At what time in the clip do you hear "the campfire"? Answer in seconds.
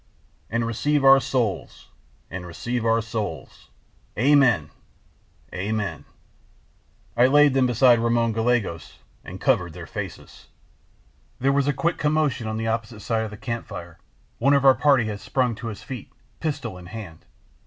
13.29-13.99